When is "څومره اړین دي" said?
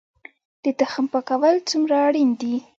1.69-2.55